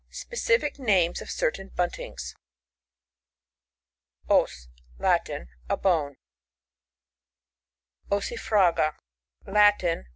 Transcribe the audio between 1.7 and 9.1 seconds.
Buntings. Os.— Latin. A bone. Ossifraga.—